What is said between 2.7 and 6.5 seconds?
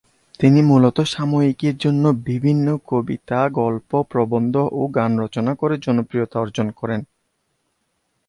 কবিতা, গল্প, প্রবন্ধ ও গান রচনা করে জনপ্রিয়তা